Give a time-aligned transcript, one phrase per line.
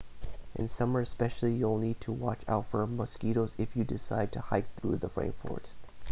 [0.55, 4.73] in summer especially you'll need to watch out for mosquitoes if you decide to hike
[4.73, 5.75] through the rainforest